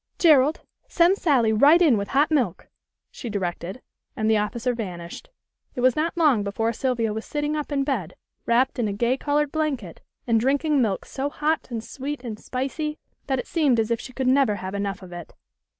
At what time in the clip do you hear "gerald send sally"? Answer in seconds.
0.17-1.53